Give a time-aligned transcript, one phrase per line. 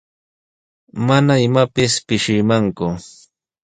[1.07, 2.87] Mana imapis pishimanku.